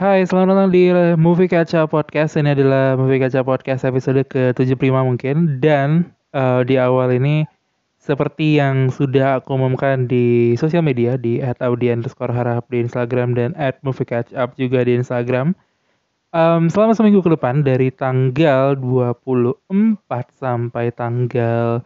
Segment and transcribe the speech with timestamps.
[0.00, 0.88] Hai, selamat datang di
[1.20, 2.40] Movie Kaca Podcast.
[2.40, 5.60] Ini adalah Movie Kaca Podcast episode ke-75 mungkin.
[5.60, 7.44] Dan uh, di awal ini,
[8.00, 13.52] seperti yang sudah aku umumkan di sosial media, di @audi underscore harap di Instagram dan
[14.08, 15.52] catch up juga di Instagram.
[16.32, 19.52] Um, selama seminggu ke depan, dari tanggal 24
[20.32, 21.84] sampai tanggal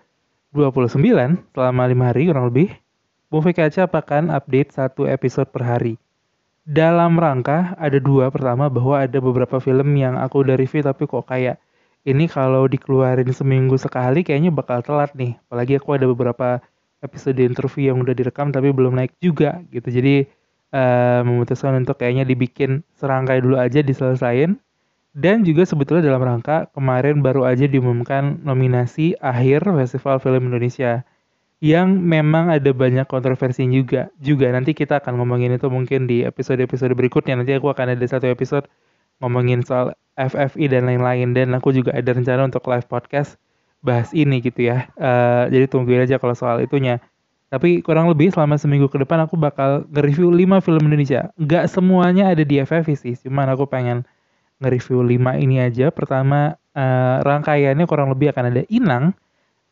[0.55, 1.03] 29,
[1.51, 2.79] selama lima hari kurang lebih,
[3.35, 5.99] Movie Kaca akan update satu episode per hari
[6.65, 8.33] dalam rangka ada dua.
[8.33, 11.61] Pertama bahwa ada beberapa film yang aku udah review tapi kok kayak
[12.05, 15.37] ini kalau dikeluarin seminggu sekali kayaknya bakal telat nih.
[15.49, 16.61] Apalagi aku ada beberapa
[17.05, 19.89] episode interview yang udah direkam tapi belum naik juga gitu.
[19.93, 20.25] Jadi
[20.73, 24.57] uh, memutuskan untuk kayaknya dibikin serangkai dulu aja diselesain.
[25.15, 31.07] Dan juga sebetulnya dalam rangka kemarin baru aja diumumkan nominasi akhir Festival Film Indonesia
[31.65, 34.13] yang memang ada banyak kontroversi juga.
[34.21, 37.41] Juga nanti kita akan ngomongin itu mungkin di episode-episode berikutnya.
[37.41, 38.69] Nanti aku akan ada satu episode
[39.25, 43.41] ngomongin soal FFI dan lain-lain dan aku juga ada rencana untuk live podcast
[43.81, 44.93] bahas ini gitu ya.
[45.01, 47.01] Uh, jadi tungguin aja kalau soal itunya.
[47.49, 51.33] Tapi kurang lebih selama seminggu ke depan aku bakal nge-review 5 film Indonesia.
[51.41, 54.05] Gak semuanya ada di FFI sih, cuman aku pengen
[54.61, 55.89] nge-review 5 ini aja.
[55.95, 59.17] Pertama uh, rangkaiannya kurang lebih akan ada Inang,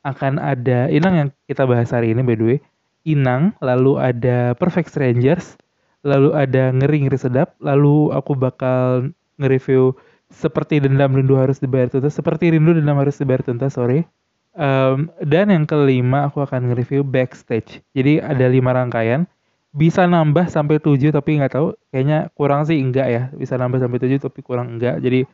[0.03, 2.58] akan ada Inang yang kita bahas hari ini by the way.
[3.03, 5.58] Inang, lalu ada Perfect Strangers,
[6.06, 9.11] lalu ada Ngeri Ngeri Sedap, lalu aku bakal
[9.42, 9.98] nge-review
[10.30, 14.06] seperti dendam rindu harus dibayar tuntas, seperti rindu dendam harus dibayar tuntas, sorry.
[14.55, 17.83] Um, dan yang kelima aku akan nge-review backstage.
[17.91, 19.27] Jadi ada lima rangkaian,
[19.75, 23.98] bisa nambah sampai tujuh tapi nggak tahu, kayaknya kurang sih enggak ya, bisa nambah sampai
[23.98, 25.03] tujuh tapi kurang enggak.
[25.03, 25.27] Jadi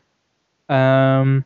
[0.70, 1.42] um,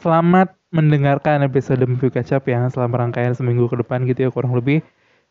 [0.00, 4.82] selamat mendengarkan episode Movie Kecap yang selama rangkaian seminggu ke depan gitu ya kurang lebih.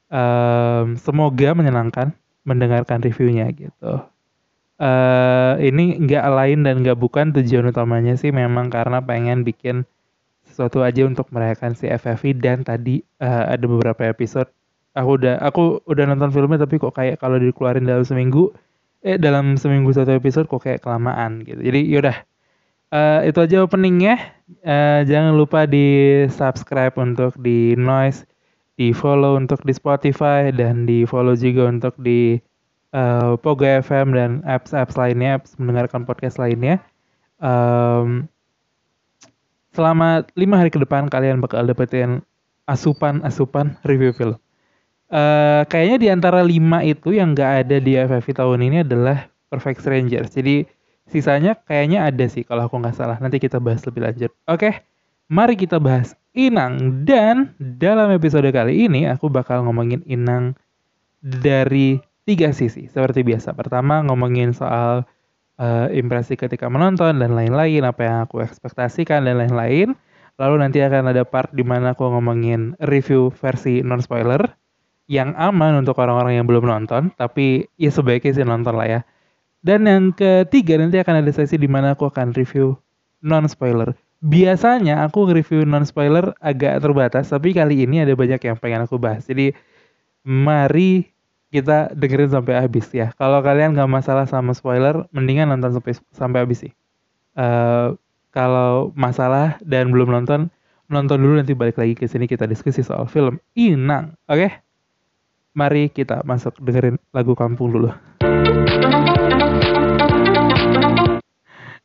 [0.09, 2.11] Um, semoga menyenangkan
[2.43, 4.03] mendengarkan reviewnya gitu.
[4.80, 9.83] Uh, ini nggak lain dan nggak bukan tujuan utamanya sih memang karena pengen bikin
[10.47, 14.47] sesuatu aja untuk merayakan si FFI dan tadi uh, ada beberapa episode
[14.97, 18.52] aku udah aku udah nonton filmnya tapi kok kayak kalau dikeluarin dalam seminggu
[19.05, 22.17] eh dalam seminggu satu episode kok kayak kelamaan gitu jadi yaudah
[22.94, 24.17] uh, itu aja openingnya.
[24.66, 28.26] Uh, jangan lupa di subscribe untuk di Noise,
[28.77, 32.42] di follow untuk di Spotify dan di follow juga untuk di
[32.94, 36.82] uh, Pogo FM dan apps-apps lainnya, apps mendengarkan podcast lainnya.
[37.39, 38.27] Um,
[39.71, 42.26] selama lima hari ke depan kalian bakal dapetin
[42.67, 44.38] asupan-asupan review film.
[45.10, 49.82] Uh, kayaknya di antara lima itu yang gak ada di FFV tahun ini adalah Perfect
[49.82, 50.30] Strangers.
[50.38, 50.70] Jadi
[51.09, 53.17] Sisanya kayaknya ada sih kalau aku nggak salah.
[53.17, 54.31] Nanti kita bahas lebih lanjut.
[54.45, 54.86] Oke,
[55.25, 57.02] mari kita bahas Inang.
[57.02, 60.53] Dan dalam episode kali ini aku bakal ngomongin Inang
[61.17, 61.97] dari
[62.30, 62.86] tiga sisi.
[62.86, 63.58] Seperti biasa.
[63.58, 65.02] Pertama ngomongin soal
[65.58, 67.81] uh, impresi ketika menonton dan lain-lain.
[67.89, 69.97] Apa yang aku ekspektasikan dan lain-lain.
[70.37, 74.45] Lalu nanti akan ada part di mana aku ngomongin review versi non-spoiler.
[75.09, 77.09] Yang aman untuk orang-orang yang belum nonton.
[77.17, 79.02] Tapi ya sebaiknya sih nonton lah ya
[79.59, 82.80] dan yang ketiga nanti akan ada sesi di mana aku akan review
[83.20, 83.92] non spoiler.
[84.20, 88.99] Biasanya aku nge-review non spoiler agak terbatas, tapi kali ini ada banyak yang pengen aku
[88.99, 89.27] bahas.
[89.27, 89.55] Jadi
[90.27, 91.08] mari
[91.49, 93.11] kita dengerin sampai habis ya.
[93.15, 96.73] Kalau kalian nggak masalah sama spoiler, mendingan nonton sampai sampai habis sih.
[97.39, 97.95] Uh,
[98.30, 100.53] kalau masalah dan belum nonton,
[100.91, 104.15] nonton dulu nanti balik lagi ke sini kita diskusi soal film Inang.
[104.30, 104.47] Oke?
[104.47, 104.52] Okay?
[105.58, 107.89] Mari kita masuk dengerin lagu kampung dulu.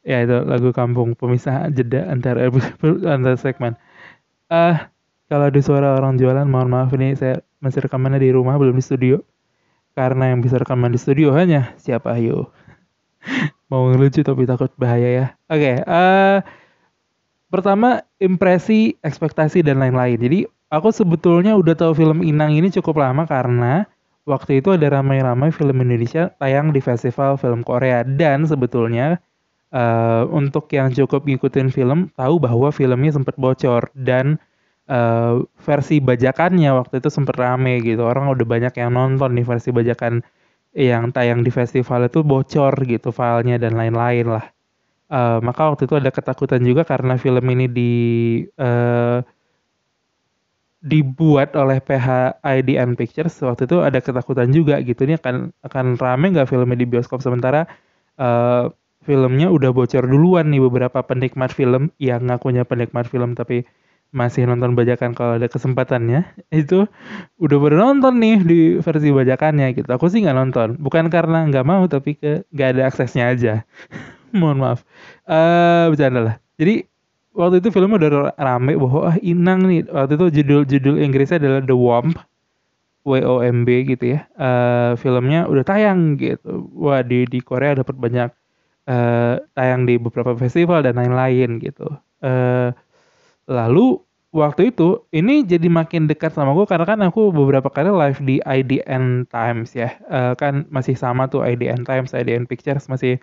[0.05, 2.53] Ya itu lagu kampung pemisah jeda antara
[3.09, 3.75] antara segmen.
[4.53, 4.77] Ah uh,
[5.27, 8.85] kalau ada suara orang jualan mohon maaf ini saya masih rekamannya di rumah belum di
[8.85, 9.17] studio.
[9.95, 12.53] Karena yang bisa rekaman di studio hanya siapa ayo.
[13.73, 15.27] Mau ngelucu tapi takut bahaya ya.
[15.49, 16.37] Oke, okay, uh, eh,
[17.49, 20.19] pertama impresi, ekspektasi dan lain-lain.
[20.19, 23.87] Jadi aku sebetulnya udah tahu film Inang ini cukup lama karena
[24.27, 29.23] waktu itu ada ramai-ramai film Indonesia tayang di festival film Korea dan sebetulnya
[29.75, 34.39] uh, untuk yang cukup ngikutin film tahu bahwa filmnya sempat bocor dan
[34.87, 38.07] uh, versi bajakannya waktu itu sempat rame gitu.
[38.07, 40.23] Orang udah banyak yang nonton nih versi bajakan
[40.75, 44.47] yang tayang di festival itu bocor gitu filenya dan lain-lain lah.
[45.13, 47.93] Uh, maka waktu itu ada ketakutan juga karena film ini di
[48.59, 49.21] uh,
[50.85, 53.41] dibuat oleh PH IDN Pictures.
[53.41, 55.07] Waktu itu ada ketakutan juga gitu.
[55.09, 57.25] Nih akan akan rame nggak filmnya di bioskop?
[57.25, 57.65] Sementara
[58.21, 58.69] uh,
[59.05, 61.93] filmnya udah bocor duluan nih beberapa penikmat film.
[62.01, 63.69] Yang ngakunya penikmat film tapi
[64.15, 66.25] masih nonton bajakan kalau ada kesempatannya.
[66.65, 66.89] Itu
[67.39, 69.89] udah pada nonton nih di versi bajakannya gitu.
[69.93, 70.69] Aku sih nggak nonton.
[70.81, 73.55] Bukan karena nggak mau tapi ke nggak ada aksesnya aja.
[74.39, 74.81] Mohon maaf.
[75.29, 76.37] Eh uh, bercanda lah.
[76.57, 76.87] Jadi
[77.35, 78.75] waktu itu filmnya udah rame.
[78.79, 79.87] Bahwa ah inang nih.
[79.91, 82.17] Waktu itu judul judul Inggrisnya adalah The Womb.
[83.05, 84.25] W O M B gitu ya.
[84.35, 86.73] Uh, filmnya udah tayang gitu.
[86.73, 88.33] Wah di di Korea dapat banyak
[88.89, 91.89] uh, tayang di beberapa festival dan lain-lain gitu.
[92.25, 92.73] Uh,
[93.49, 94.01] lalu
[94.35, 98.37] waktu itu ini jadi makin dekat sama gue karena kan aku beberapa kali live di
[98.43, 99.95] IDN Times ya.
[100.09, 103.21] Uh, kan masih sama tuh IDN Times IDN Pictures masih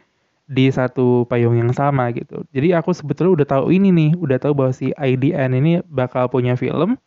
[0.52, 2.44] di satu payung yang sama gitu.
[2.52, 6.60] Jadi aku sebetulnya udah tahu ini nih udah tahu bahwa si IDN ini bakal punya
[6.60, 7.00] film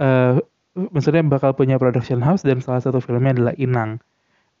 [0.00, 0.40] uh,
[0.76, 4.00] maksudnya bakal punya production house dan salah satu filmnya adalah Inang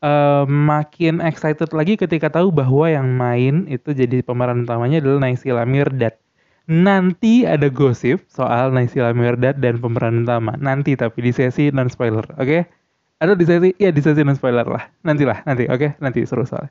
[0.00, 5.62] uh, makin excited lagi ketika tahu bahwa yang main itu jadi pemeran utamanya adalah Naysila
[5.62, 6.16] Mirdad
[6.66, 10.58] nanti ada gosip soal Naysila Mirdad dan pemeran utama.
[10.58, 12.42] Nanti tapi di sesi non spoiler, oke?
[12.42, 12.60] Okay?
[13.22, 14.90] Atau di sesi, ya di sesi non spoiler lah.
[15.06, 15.78] Nantilah, nanti, oke?
[15.78, 15.90] Okay?
[16.02, 16.70] Nanti seru soalnya.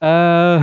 [0.00, 0.60] Uh,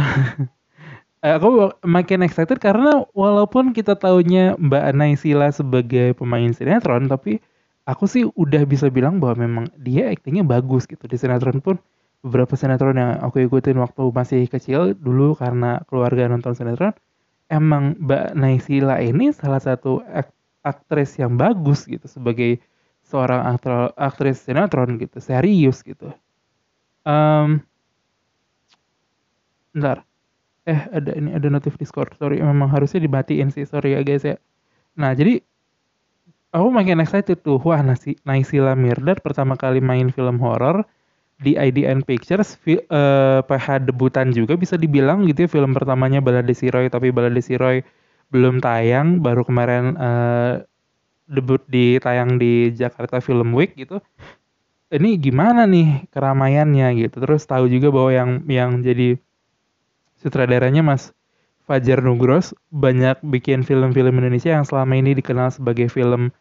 [1.42, 7.42] aku makin excited karena walaupun kita taunya Mbak Naysila sebagai pemain sinetron, tapi
[7.89, 11.81] aku sih udah bisa bilang bahwa memang dia aktingnya bagus gitu di sinetron pun
[12.27, 16.91] beberapa sinetron yang aku ikutin waktu masih kecil dulu karena keluarga nonton sinetron
[17.47, 20.03] emang Mbak Naysila ini salah satu
[20.63, 22.59] aktris yang bagus gitu sebagai
[23.07, 23.56] seorang
[23.95, 26.12] aktris, sinetron gitu serius gitu.
[27.07, 27.63] Um,
[29.71, 30.03] ntar
[30.68, 32.12] eh ada ini ada notif Discord.
[32.19, 33.63] Sorry memang harusnya dibatiin sih.
[33.63, 34.35] Sorry ya guys ya.
[35.00, 35.39] Nah jadi
[36.51, 37.63] aku makin excited tuh.
[37.63, 40.83] Wah nasi Naysila Mirdad pertama kali main film horor
[41.37, 46.89] di IDN Pictures uh, PH debutan juga bisa dibilang gitu ya film pertamanya Balade Siroy.
[46.89, 47.85] Tapi Balade Siroy
[48.33, 50.65] belum tayang baru kemarin uh,
[51.29, 54.01] debut di tayang di Jakarta Film Week gitu.
[54.87, 57.21] Ini gimana nih keramaiannya gitu.
[57.21, 59.19] Terus tahu juga bahwa yang yang jadi
[60.17, 61.13] sutradaranya Mas
[61.67, 66.31] Fajar Nugros banyak bikin film-film Indonesia yang selama ini dikenal sebagai film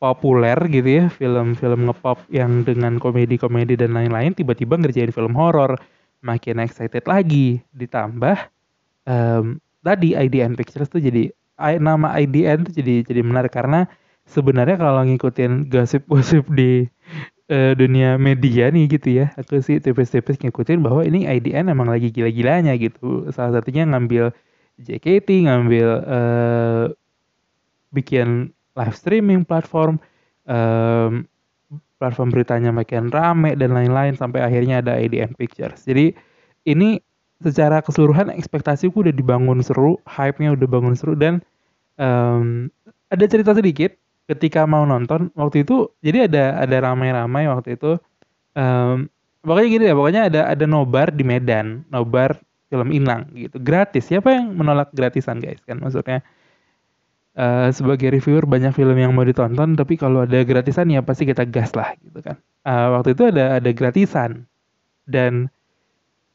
[0.00, 5.76] populer gitu ya film-film ngepop yang dengan komedi-komedi dan lain-lain tiba-tiba ngerjain film horor.
[6.24, 7.60] Makin excited lagi.
[7.76, 8.48] Ditambah
[9.04, 11.28] um, tadi IDN Pictures tuh jadi
[11.76, 13.52] nama IDN tuh jadi jadi menarik.
[13.52, 13.84] Karena
[14.24, 16.88] sebenarnya kalau ngikutin gosip-gosip di
[17.52, 22.08] uh, dunia media nih gitu ya aku sih tipis-tipis ngikutin bahwa ini IDN emang lagi
[22.08, 23.28] gila-gilanya gitu.
[23.36, 24.32] Salah satunya ngambil
[24.80, 26.84] JKT ngambil uh,
[27.92, 30.00] bikin live streaming platform
[30.48, 31.28] um,
[32.00, 35.84] platform beritanya makin rame dan lain-lain sampai akhirnya ada ADN Pictures.
[35.84, 36.16] Jadi
[36.64, 36.96] ini
[37.44, 41.44] secara keseluruhan ekspektasiku udah dibangun seru, hype-nya udah bangun seru dan
[42.00, 42.72] um,
[43.12, 43.92] ada cerita sedikit
[44.32, 48.00] ketika mau nonton waktu itu jadi ada ada ramai-ramai waktu itu.
[48.56, 49.12] Um,
[49.44, 52.40] pokoknya gini ya pokoknya ada ada nobar di Medan nobar
[52.72, 53.60] film Inang gitu.
[53.60, 55.80] Gratis siapa yang menolak gratisan guys kan?
[55.80, 56.24] Maksudnya
[57.40, 61.48] uh, sebagai reviewer banyak film yang mau ditonton tapi kalau ada gratisan ya pasti kita
[61.48, 62.36] gas lah gitu kan.
[62.68, 64.44] Uh, waktu itu ada ada gratisan.
[65.08, 65.48] Dan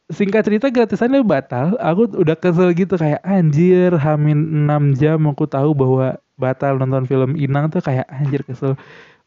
[0.10, 1.78] singkat cerita gratisannya batal.
[1.78, 7.38] Aku udah kesel gitu kayak anjir hamin 6 jam aku tahu bahwa batal nonton film
[7.38, 8.74] Inang tuh kayak anjir kesel.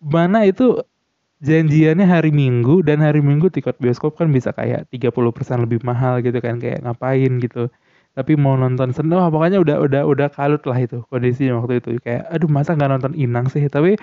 [0.03, 0.83] Mana itu
[1.39, 5.15] janjiannya hari Minggu dan hari Minggu tiket bioskop kan bisa kayak 30%
[5.65, 7.71] lebih mahal gitu kan kayak ngapain gitu
[8.19, 12.03] tapi mau nonton sen wah pokoknya udah udah udah kalut lah itu kondisinya waktu itu.
[12.03, 13.63] Kayak aduh masa nggak nonton Inang sih?
[13.71, 13.95] Tapi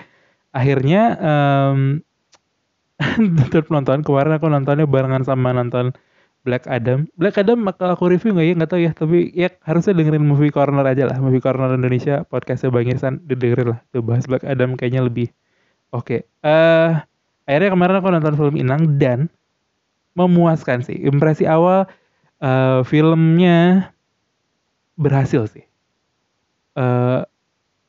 [0.56, 2.00] akhirnya um,
[3.44, 4.00] tetap nonton.
[4.00, 5.92] Kemarin aku nontonnya barengan sama nonton
[6.48, 7.04] Black Adam.
[7.20, 8.54] Black Adam bakal aku review nggak ya?
[8.56, 11.20] Nggak tahu ya tapi ya harusnya dengerin movie corner aja lah.
[11.20, 13.84] Movie corner Indonesia podcastnya Bang Irsan dengerin lah.
[13.92, 15.28] Tuh bahas Black Adam kayaknya lebih
[15.92, 16.08] oke.
[16.08, 16.20] Okay.
[16.40, 19.28] uh, eh, akhirnya kemarin aku nonton film Inang dan
[20.16, 20.96] memuaskan sih.
[21.04, 21.84] Impresi awal
[22.40, 23.92] uh, filmnya
[24.96, 25.64] berhasil sih.
[26.76, 27.24] Uh,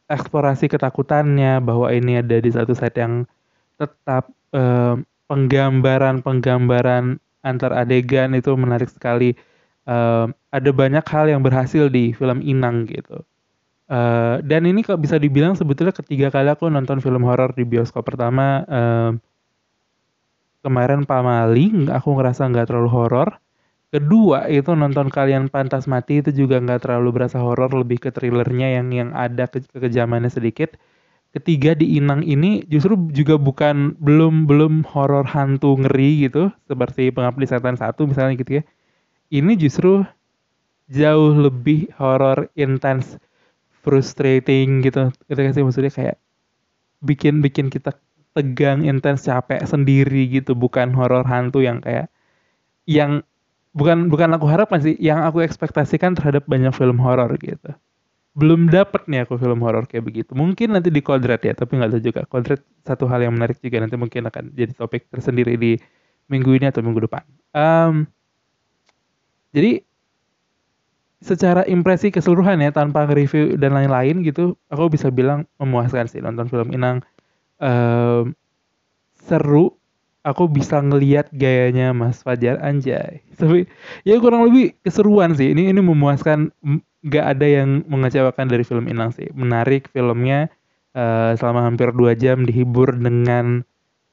[0.07, 3.27] eksplorasi ketakutannya bahwa ini ada di satu set yang
[3.75, 4.95] tetap uh,
[5.27, 9.35] penggambaran-penggambaran antar adegan itu menarik sekali.
[9.87, 13.23] Uh, ada banyak hal yang berhasil di film Inang gitu.
[13.87, 18.03] Uh, dan ini kok bisa dibilang sebetulnya ketiga kali aku nonton film horor di bioskop
[18.03, 19.15] pertama uh,
[20.59, 23.39] kemarin Pamali aku ngerasa nggak terlalu horor
[23.87, 28.75] Kedua itu nonton kalian pantas mati itu juga nggak terlalu berasa horor, lebih ke thrillernya
[28.75, 30.75] yang yang ada ke kekejamannya sedikit.
[31.31, 37.47] Ketiga di Inang ini justru juga bukan belum belum horor hantu ngeri gitu seperti Pengabdi
[37.47, 38.63] Setan satu misalnya gitu ya.
[39.31, 40.03] Ini justru
[40.91, 43.15] jauh lebih horor intens
[43.83, 45.15] frustrating gitu.
[45.31, 46.17] Ketika sih maksudnya kayak
[47.03, 47.95] bikin bikin kita
[48.35, 52.11] tegang intens capek sendiri gitu bukan horor hantu yang kayak
[52.87, 53.23] yang
[53.75, 57.73] bukan bukan aku harapkan sih yang aku ekspektasikan terhadap banyak film horor gitu.
[58.37, 60.31] Belum dapet nih aku film horor kayak begitu.
[60.37, 62.21] Mungkin nanti di kodrat ya tapi nggak tahu juga.
[62.29, 65.75] Kodrat satu hal yang menarik juga nanti mungkin akan jadi topik tersendiri di
[66.29, 67.23] minggu ini atau minggu depan.
[67.55, 68.05] Um,
[69.55, 69.81] jadi
[71.17, 76.45] secara impresi keseluruhan ya tanpa review dan lain-lain gitu aku bisa bilang memuaskan sih nonton
[76.45, 77.01] film Inang.
[77.57, 78.37] Um,
[79.17, 79.73] seru
[80.27, 83.63] aku bisa ngeliat gayanya Mas Fajar Anjay tapi
[84.03, 86.51] ya kurang lebih keseruan sih ini ini memuaskan
[87.07, 90.51] nggak ada yang mengecewakan dari film Inang sih menarik filmnya
[90.91, 93.63] uh, selama hampir dua jam dihibur dengan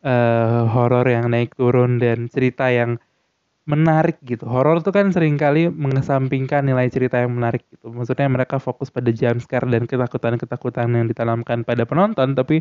[0.06, 3.02] uh, horor yang naik turun dan cerita yang
[3.64, 4.44] menarik gitu.
[4.44, 7.88] Horor tuh kan sering kali mengesampingkan nilai cerita yang menarik gitu.
[7.88, 12.60] Maksudnya mereka fokus pada jump scare dan ketakutan-ketakutan yang ditanamkan pada penonton, tapi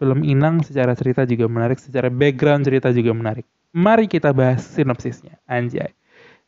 [0.00, 3.44] film Inang secara cerita juga menarik, secara background cerita juga menarik.
[3.76, 5.92] Mari kita bahas sinopsisnya, anjay.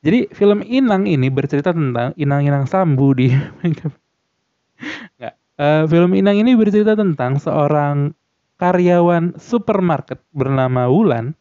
[0.01, 3.31] Jadi film Inang ini bercerita tentang Inang-inang Sambu di
[5.21, 5.35] Nggak.
[5.61, 8.17] Uh, film Inang ini bercerita tentang seorang
[8.57, 11.37] karyawan supermarket bernama Wulan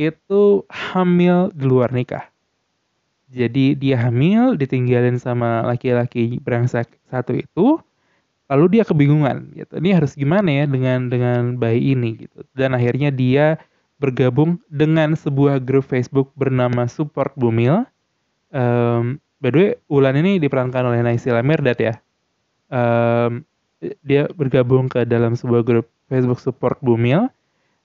[0.00, 2.26] itu hamil di luar nikah.
[3.26, 7.82] Jadi dia hamil, ditinggalin sama laki-laki brengsek satu itu,
[8.46, 9.78] lalu dia kebingungan gitu.
[9.78, 12.46] Ini harus gimana ya dengan dengan bayi ini gitu.
[12.54, 13.60] Dan akhirnya dia
[13.96, 17.86] bergabung dengan sebuah grup Facebook bernama Support Bumil.
[18.52, 21.94] Um, by the way, Ulan ini diperankan oleh Naysila Mirdad ya.
[22.70, 23.46] Um,
[24.02, 27.30] dia bergabung ke dalam sebuah grup Facebook Support Bumil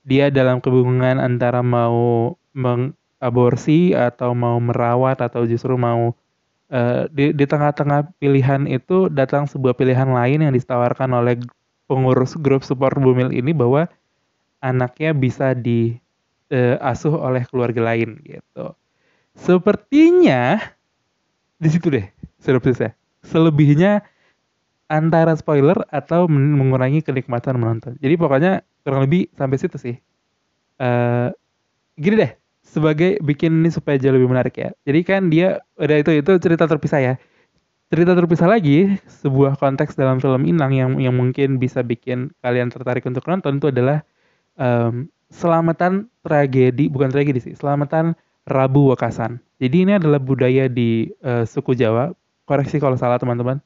[0.01, 6.17] dia dalam kebingungan antara mau mengaborsi atau mau merawat atau justru mau
[6.71, 11.37] uh, di di tengah-tengah pilihan itu datang sebuah pilihan lain yang ditawarkan oleh
[11.85, 13.91] pengurus grup support Bumil ini bahwa
[14.63, 18.73] anaknya bisa diasuh uh, oleh keluarga lain gitu.
[19.35, 20.59] Sepertinya
[21.59, 22.07] di situ deh
[22.41, 22.95] sinopsisnya.
[23.21, 24.01] Selebihnya
[24.91, 27.95] antara spoiler atau mengurangi kenikmatan menonton.
[28.03, 29.95] Jadi pokoknya kurang lebih sampai situ sih.
[30.81, 31.29] Uh,
[31.95, 34.69] gini deh, sebagai bikin ini supaya jauh lebih menarik ya.
[34.87, 37.13] Jadi kan dia udah itu itu cerita terpisah ya.
[37.91, 43.03] Cerita terpisah lagi sebuah konteks dalam film Inang yang yang mungkin bisa bikin kalian tertarik
[43.03, 44.07] untuk nonton itu adalah
[44.55, 48.15] um, selamatan tragedi bukan tragedi sih, selamatan
[48.47, 49.43] Rabu Wakasan.
[49.59, 52.15] Jadi ini adalah budaya di uh, suku Jawa.
[52.47, 53.59] Koreksi kalau salah teman-teman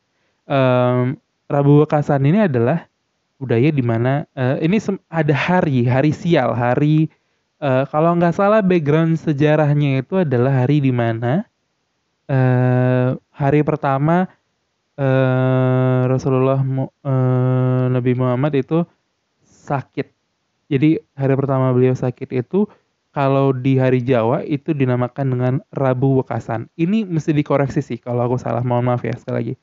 [0.49, 2.89] um, Rabu Wekasan ini adalah
[3.37, 7.11] budaya di mana uh, ini ada hari, hari sial, hari
[7.65, 11.41] uh, kalau nggak salah background sejarahnya itu adalah hari di mana
[12.29, 14.29] uh, hari pertama
[15.01, 18.85] uh, Rasulullah uh, Nabi Muhammad itu
[19.41, 20.13] sakit.
[20.69, 22.69] Jadi hari pertama beliau sakit itu
[23.13, 26.67] kalau di hari Jawa itu dinamakan dengan Rabu Wekasan.
[26.75, 28.61] Ini mesti dikoreksi sih kalau aku salah.
[28.65, 29.53] Mohon maaf ya sekali lagi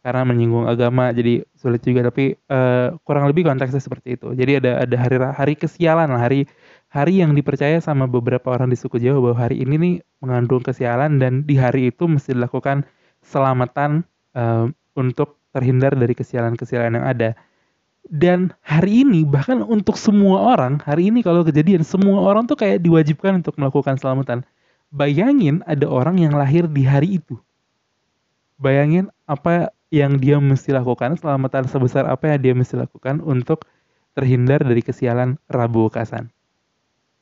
[0.00, 4.88] karena menyinggung agama jadi sulit juga tapi uh, kurang lebih konteksnya seperti itu jadi ada
[4.88, 6.48] ada hari hari kesialan lah hari
[6.90, 11.22] hari yang dipercaya sama beberapa orang di suku Jawa bahwa hari ini nih mengandung kesialan
[11.22, 12.82] dan di hari itu mesti dilakukan
[13.22, 14.02] selamatan
[14.34, 14.66] uh,
[14.98, 17.30] untuk terhindar dari kesialan-kesialan yang ada.
[18.10, 22.82] Dan hari ini bahkan untuk semua orang hari ini kalau kejadian semua orang tuh kayak
[22.82, 24.42] diwajibkan untuk melakukan selamatan.
[24.90, 27.38] Bayangin ada orang yang lahir di hari itu.
[28.58, 33.62] Bayangin apa yang dia mesti lakukan, selamatan sebesar apa yang dia mesti lakukan untuk
[34.18, 36.34] terhindar dari kesialan Rabu Kasan.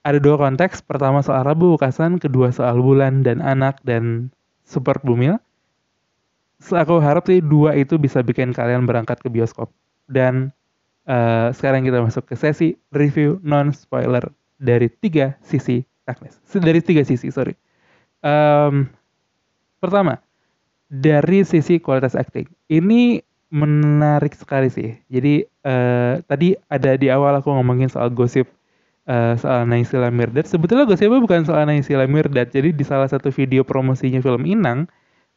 [0.07, 4.31] Ada dua konteks, pertama soal Rabu Kasan, kedua soal bulan dan anak dan
[4.62, 5.37] super bumil.
[6.59, 9.71] So, aku harap sih dua itu bisa bikin kalian berangkat ke bioskop.
[10.11, 10.50] Dan
[11.07, 14.26] uh, sekarang kita masuk ke sesi review non spoiler
[14.59, 16.40] dari tiga sisi teknis.
[16.50, 17.55] Dari tiga sisi, sorry.
[18.25, 18.90] Um,
[19.78, 20.19] pertama,
[20.90, 24.97] dari sisi kualitas acting ini menarik sekali sih.
[25.09, 28.49] Jadi uh, tadi ada di awal aku ngomongin soal gosip
[29.09, 30.45] uh, soal Naysila Mirdad.
[30.45, 32.53] Sebetulnya gosipnya bukan soal Naysila Mirdad.
[32.53, 34.87] Jadi di salah satu video promosinya film Inang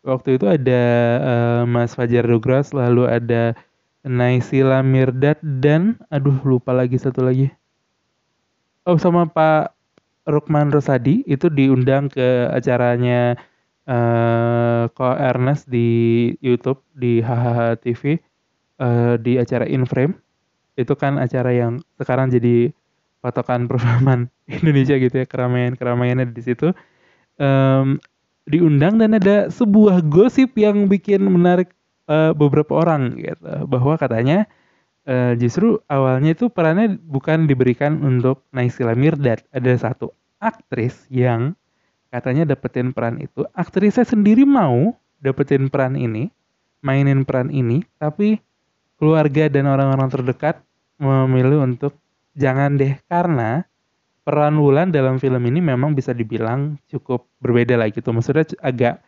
[0.03, 0.83] waktu itu ada
[1.23, 3.55] uh, Mas Fajar Dugras, lalu ada
[4.03, 7.49] Naysila Mirdad dan aduh lupa lagi satu lagi.
[8.83, 9.77] Oh sama Pak
[10.25, 13.37] Rukman Rosadi itu diundang ke acaranya
[13.85, 18.17] uh, Ko Ernest di YouTube di HHH TV
[18.81, 20.17] uh, di acara Inframe
[20.79, 22.73] itu kan acara yang sekarang jadi
[23.21, 26.73] patokan perfilman Indonesia gitu ya keramaian keramaiannya di situ
[27.37, 28.01] um,
[28.49, 31.71] diundang dan ada sebuah gosip yang bikin menarik
[32.09, 34.49] uh, beberapa orang gitu bahwa katanya
[35.05, 39.41] uh, justru awalnya itu perannya bukan diberikan untuk Naysila Mirdad.
[39.53, 41.53] Ada satu aktris yang
[42.09, 43.45] katanya dapetin peran itu.
[43.55, 46.33] Aktrisnya sendiri mau dapetin peran ini,
[46.81, 48.41] mainin peran ini, tapi
[48.97, 50.61] keluarga dan orang-orang terdekat
[51.01, 51.97] memilih untuk
[52.35, 53.65] jangan deh karena
[54.21, 58.13] peran Wulan dalam film ini memang bisa dibilang cukup berbeda lah gitu.
[58.13, 59.01] Maksudnya agak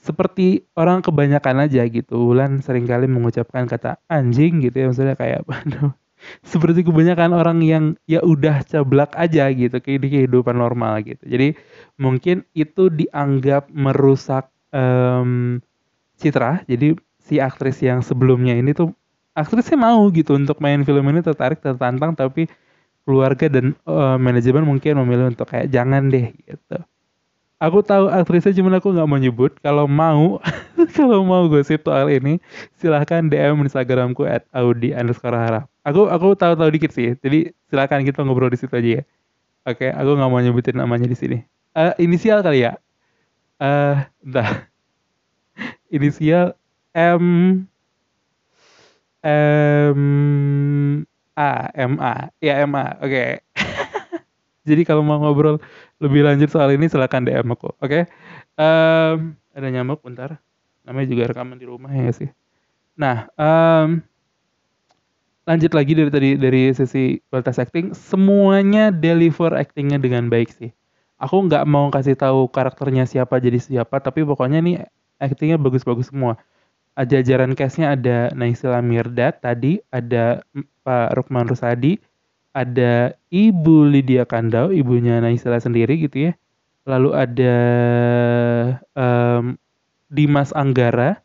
[0.00, 2.32] seperti orang kebanyakan aja gitu.
[2.32, 4.86] Wulan sering kali mengucapkan kata anjing gitu ya.
[4.88, 5.92] Maksudnya kayak aduh,
[6.40, 11.20] seperti kebanyakan orang yang ya udah cablak aja gitu di kehidupan normal gitu.
[11.24, 11.56] Jadi
[12.00, 15.60] mungkin itu dianggap merusak um,
[16.16, 16.64] citra.
[16.64, 18.92] Jadi si aktris yang sebelumnya ini tuh
[19.36, 22.46] aktrisnya mau gitu untuk main film ini tertarik tertantang tapi
[23.04, 26.78] keluarga dan uh, manajemen mungkin memilih untuk kayak jangan deh gitu.
[27.62, 29.56] Aku tahu aktrisnya cuma aku nggak mau nyebut.
[29.64, 30.42] Kalau mau,
[30.98, 32.42] kalau mau gosip soal ini,
[32.76, 35.64] silahkan DM Instagramku at Audi underscore harap.
[35.86, 37.16] Aku aku tahu-tahu dikit sih.
[37.16, 39.02] Jadi silahkan kita ngobrol di situ aja ya.
[39.64, 41.38] Oke, aku nggak mau nyebutin namanya di sini.
[41.72, 42.76] Uh, inisial kali ya.
[43.62, 44.68] Eh, uh, entah.
[45.94, 46.58] inisial
[46.92, 47.64] M
[49.24, 50.00] M
[51.34, 52.30] A M A.
[52.38, 52.98] Ya M A.
[53.02, 53.10] Oke.
[53.10, 53.30] Okay.
[54.68, 55.60] jadi kalau mau ngobrol
[56.00, 57.78] lebih lanjut soal ini silahkan DM aku oke?
[57.84, 58.02] Okay?
[58.58, 60.40] um, ada nyamuk bentar.
[60.84, 62.28] Namanya juga rekaman di rumah ya sih?
[62.96, 64.00] Nah um,
[65.44, 67.92] lanjut lagi dari tadi dari sesi kualitas acting.
[67.92, 70.72] Semuanya deliver actingnya dengan baik sih.
[71.20, 74.76] Aku nggak mau kasih tahu karakternya siapa jadi siapa tapi pokoknya nih
[75.20, 76.40] actingnya bagus-bagus semua.
[76.94, 80.46] Jajaran castnya ada Naisila Mirdad tadi, ada
[80.84, 81.96] Pak Rukman Rusadi,
[82.52, 86.32] ada Ibu Lydia Kandau, ibunya Naisila sendiri gitu ya.
[86.84, 87.56] Lalu ada
[88.92, 89.56] um,
[90.12, 91.24] Dimas Anggara,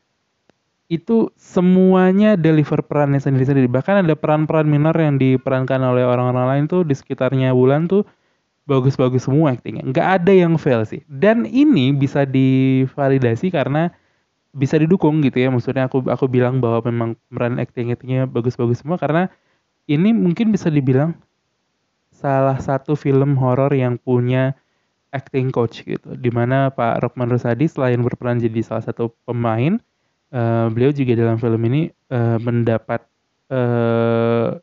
[0.90, 3.70] itu semuanya deliver perannya sendiri-sendiri.
[3.70, 8.08] Bahkan ada peran-peran minor yang diperankan oleh orang-orang lain tuh di sekitarnya Bulan tuh
[8.66, 9.86] bagus-bagus semua aktingnya.
[9.86, 11.06] Nggak ada yang fail sih.
[11.06, 13.94] Dan ini bisa divalidasi karena
[14.50, 18.98] bisa didukung gitu ya maksudnya aku aku bilang bahwa memang peran acting actingnya bagus-bagus semua
[18.98, 19.30] karena
[19.90, 21.18] ini mungkin bisa dibilang
[22.14, 24.54] salah satu film horor yang punya
[25.10, 29.82] acting coach gitu di mana Pak Rokman Rosadi selain berperan jadi salah satu pemain
[30.30, 33.02] uh, beliau juga dalam film ini uh, mendapat
[33.50, 34.62] uh,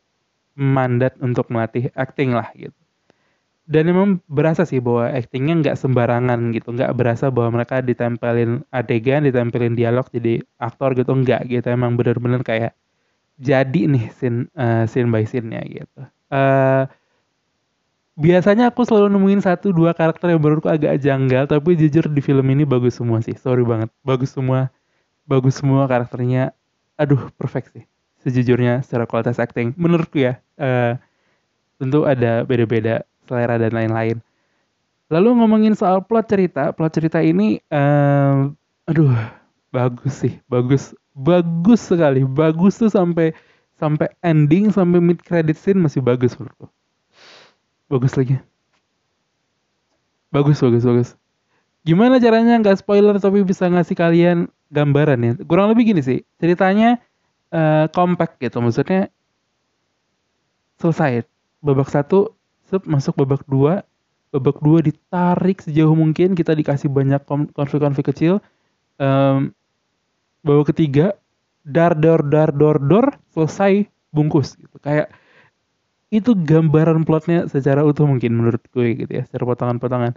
[0.57, 2.73] mandat untuk melatih acting lah gitu.
[3.67, 9.27] Dan emang berasa sih bahwa actingnya nggak sembarangan gitu nggak berasa bahwa mereka ditempelin adegan
[9.27, 11.67] ditempelin dialog jadi aktor gitu nggak gitu.
[11.67, 12.71] Emang bener-bener kayak
[13.37, 16.01] jadi nih scene uh, scene by scene-nya gitu.
[16.33, 16.89] Uh,
[18.17, 22.45] biasanya aku selalu nemuin satu dua karakter yang menurutku agak janggal tapi jujur di film
[22.49, 23.37] ini bagus semua sih.
[23.37, 23.93] Sorry banget.
[24.01, 24.73] Bagus semua
[25.29, 26.51] bagus semua karakternya.
[26.97, 27.85] Aduh perfect sih.
[28.25, 29.77] Sejujurnya secara kualitas acting.
[29.77, 30.97] Menurutku ya uh,
[31.77, 34.17] tentu ada beda-beda selera dan lain-lain.
[35.07, 38.51] Lalu ngomongin soal plot cerita, plot cerita ini, um,
[38.83, 39.15] aduh,
[39.71, 43.33] bagus sih, bagus, bagus sekali, bagus tuh sampai
[43.77, 46.69] sampai ending, sampai mid credit scene masih bagus menurutku.
[47.89, 48.37] Bagus lagi.
[50.29, 51.09] Bagus, bagus, bagus.
[51.81, 54.37] Gimana caranya nggak spoiler tapi bisa ngasih kalian
[54.69, 55.31] gambaran ya?
[55.47, 57.01] Kurang lebih gini sih, ceritanya
[57.49, 59.09] uh, compact gitu, maksudnya
[60.77, 61.25] selesai.
[61.63, 63.87] Babak satu Sep, masuk babak dua
[64.27, 67.23] babak dua ditarik sejauh mungkin kita dikasih banyak
[67.55, 68.43] konflik-konflik kecil
[68.99, 69.55] um,
[70.45, 71.15] babak ketiga
[71.67, 74.77] dar dar dar dar dar selesai bungkus gitu.
[74.79, 75.11] Kayak
[76.07, 80.13] itu gambaran plotnya secara utuh mungkin menurut gue gitu ya secara potongan-potongan.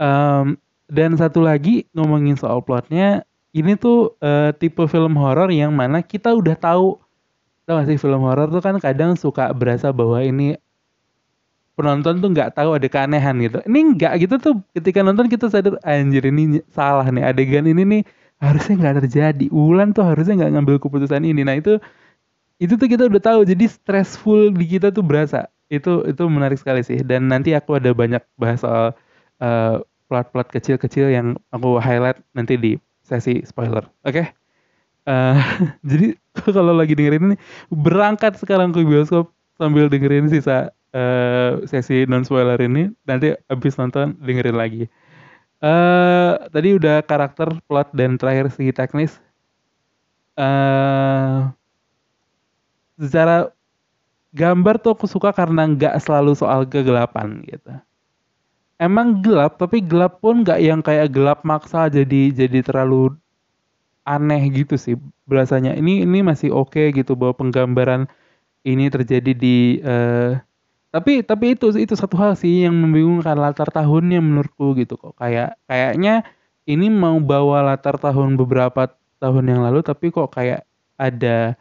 [0.00, 0.56] Um,
[0.88, 6.32] dan satu lagi ngomongin soal plotnya ini tuh uh, tipe film horor yang mana kita
[6.32, 6.96] udah tahu.
[7.64, 10.56] Tau gak sih film horor tuh kan kadang suka berasa bahwa ini
[11.74, 13.58] penonton tuh nggak tahu ada keanehan gitu.
[13.64, 14.54] Ini nggak gitu tuh.
[14.72, 18.02] Ketika nonton kita sadar anjir ini salah nih adegan ini nih
[18.44, 19.46] harusnya nggak terjadi.
[19.50, 21.42] Ulan tuh harusnya nggak ngambil keputusan ini.
[21.42, 21.80] Nah itu
[22.62, 25.48] itu tuh kita udah tahu jadi stressful di kita tuh berasa.
[25.72, 28.92] Itu itu menarik sekali sih dan nanti aku ada banyak bahas soal
[29.40, 33.84] uh, plot-plot kecil-kecil yang aku highlight nanti di sesi spoiler.
[34.06, 34.22] Oke?
[34.22, 34.26] Okay?
[35.04, 35.38] Uh, eh,
[35.90, 36.08] jadi
[36.56, 37.36] kalau lagi dengerin ini
[37.68, 44.16] berangkat sekarang ke bioskop sambil dengerin sisa uh, sesi non spoiler ini nanti abis nonton
[44.22, 44.84] dengerin lagi.
[45.64, 49.16] Uh, tadi udah karakter, plot dan terakhir segi teknis.
[50.36, 51.48] Uh,
[53.00, 53.48] secara
[54.36, 57.80] gambar tuh aku suka karena nggak selalu soal kegelapan gitu.
[58.76, 63.14] Emang gelap tapi gelap pun nggak yang kayak gelap maksa jadi jadi terlalu
[64.04, 65.72] aneh gitu sih berasanya.
[65.78, 68.04] Ini ini masih oke okay gitu bahwa penggambaran
[68.68, 70.36] ini terjadi di uh,
[70.94, 75.18] tapi tapi itu itu satu hal sih yang membingungkan latar tahunnya menurutku gitu kok.
[75.18, 76.22] Kayak kayaknya
[76.70, 80.62] ini mau bawa latar tahun beberapa tahun yang lalu tapi kok kayak
[80.94, 81.58] ada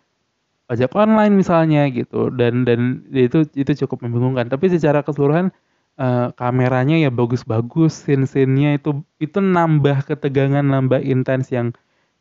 [0.70, 2.30] pajak online misalnya gitu.
[2.30, 4.54] Dan dan itu itu cukup membingungkan.
[4.54, 5.50] Tapi secara keseluruhan
[5.98, 11.74] uh, kameranya ya bagus-bagus scene-scene-nya itu itu nambah ketegangan nambah intens yang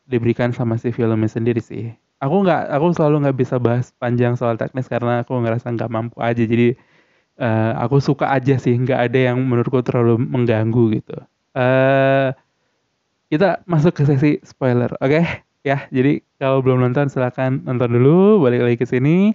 [0.09, 1.93] diberikan sama si filmnya sendiri sih.
[2.25, 6.17] Aku nggak aku selalu nggak bisa bahas panjang soal teknis karena aku ngerasa nggak mampu
[6.17, 6.41] aja.
[6.41, 6.73] Jadi
[7.39, 11.17] uh, aku suka aja sih nggak ada yang menurutku terlalu mengganggu gitu.
[11.53, 12.33] Uh,
[13.29, 15.09] kita masuk ke sesi spoiler oke?
[15.09, 15.25] Okay?
[15.63, 19.33] ya jadi kalau belum nonton silahkan nonton dulu balik lagi ke sini.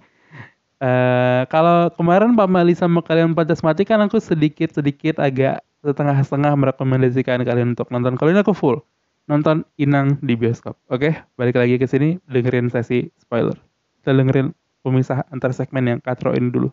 [0.79, 6.55] Uh, kalau kemarin Pak Mali sama kalian pantas mati kan aku sedikit sedikit agak setengah-setengah
[6.55, 8.15] merekomendasikan kalian untuk nonton.
[8.15, 8.79] Kalau ini aku full
[9.27, 11.03] nonton Inang di bioskop oke?
[11.03, 11.13] Okay?
[11.35, 13.59] balik lagi ke sini dengerin sesi spoiler.
[13.99, 14.55] Kita dengerin
[14.87, 16.71] pemisah antar segmen yang katro ini dulu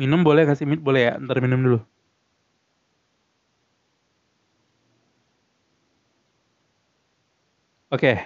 [0.00, 1.78] Minum boleh kasih minum boleh ya, ntar minum dulu.
[7.90, 8.22] Oke.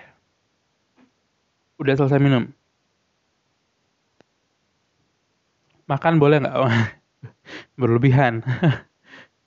[1.80, 2.52] Udah selesai minum.
[5.90, 6.56] Makan boleh nggak?
[7.80, 8.44] Berlebihan.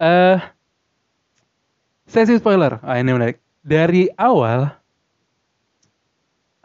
[0.01, 0.37] Uh,
[2.11, 2.81] sesi spoiler.
[2.83, 3.39] Ah ini menarik.
[3.63, 4.67] Dari awal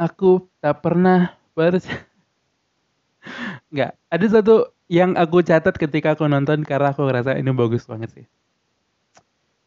[0.01, 1.79] aku tak pernah ber
[3.73, 8.13] nggak ada satu yang aku catat ketika aku nonton karena aku ngerasa ini bagus banget
[8.13, 8.27] sih.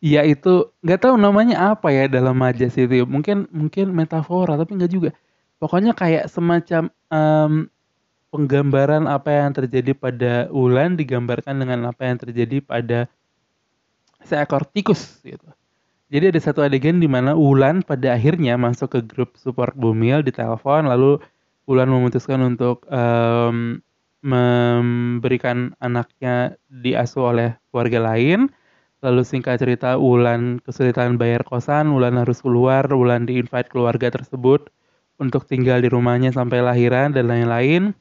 [0.05, 3.01] Iya itu nggak tahu namanya apa ya dalam majas itu.
[3.09, 5.09] Mungkin mungkin metafora tapi nggak juga.
[5.57, 7.65] Pokoknya kayak semacam um,
[8.29, 13.09] penggambaran apa yang terjadi pada Ulan digambarkan dengan apa yang terjadi pada
[14.21, 15.49] seekor tikus gitu.
[16.13, 20.29] Jadi ada satu adegan di mana Ulan pada akhirnya masuk ke grup support Bumil di
[20.29, 21.17] telepon lalu
[21.65, 23.81] Ulan memutuskan untuk um,
[24.25, 28.49] memberikan anaknya diasuh oleh keluarga lain.
[29.05, 34.73] Lalu singkat cerita Ulan kesulitan bayar kosan, Ulan harus keluar, Ulan di-invite keluarga tersebut
[35.21, 37.93] untuk tinggal di rumahnya sampai lahiran dan lain-lain.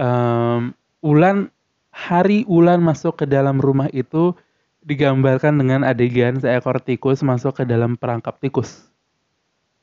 [0.00, 0.72] Um,
[1.04, 1.52] Ulan
[1.92, 4.32] hari Ulan masuk ke dalam rumah itu
[4.80, 8.88] digambarkan dengan adegan seekor tikus masuk ke dalam perangkap tikus.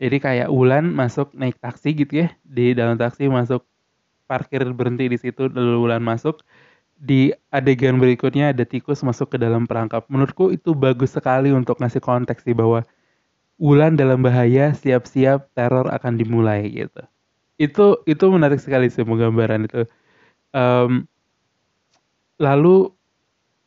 [0.02, 3.62] Jadi kayak Ulan masuk naik taksi gitu ya, di dalam taksi masuk
[4.28, 6.44] parkir berhenti di situ lalu Wulan masuk.
[6.98, 10.10] Di adegan berikutnya ada tikus masuk ke dalam perangkap.
[10.10, 12.84] Menurutku itu bagus sekali untuk ngasih konteks sih bahwa
[13.58, 17.02] Wulan dalam bahaya siap-siap teror akan dimulai gitu.
[17.58, 19.88] Itu itu menarik sekali sih penggambaran itu.
[20.54, 21.10] Um,
[22.38, 22.94] lalu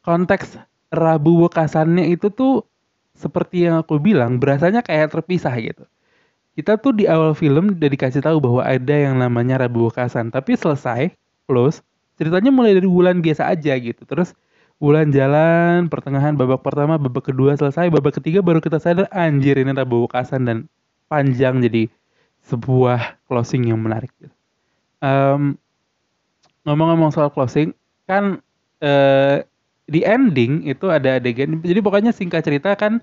[0.06, 0.58] konteks
[0.90, 2.66] Rabu Wekasannya itu tuh
[3.14, 5.84] seperti yang aku bilang berasanya kayak terpisah gitu
[6.60, 10.60] kita tuh di awal film udah dikasih tahu bahwa ada yang namanya Rabu Wekasan tapi
[10.60, 11.08] selesai
[11.48, 11.80] close
[12.20, 14.36] ceritanya mulai dari bulan biasa aja gitu terus
[14.76, 19.72] bulan jalan pertengahan babak pertama babak kedua selesai babak ketiga baru kita sadar anjir ini
[19.72, 20.68] Rabu Wekasan dan
[21.08, 21.88] panjang jadi
[22.44, 24.32] sebuah closing yang menarik gitu.
[26.68, 27.72] ngomong-ngomong soal closing
[28.04, 28.44] kan
[28.84, 29.40] uh,
[29.88, 33.00] di ending itu ada adegan jadi pokoknya singkat cerita kan